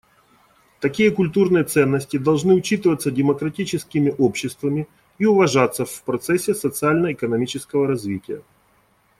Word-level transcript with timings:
Такие 0.79 1.11
культурные 1.11 1.63
ценности 1.63 2.17
должны 2.17 2.55
учитываться 2.55 3.11
демократическими 3.11 4.09
обществами 4.09 4.87
и 5.19 5.27
уважаться 5.27 5.85
в 5.85 6.01
процессе 6.01 6.55
социально-экономического 6.55 7.85
развития. 7.85 8.41